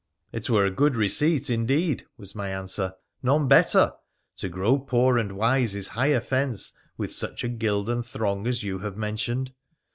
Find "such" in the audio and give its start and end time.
7.13-7.43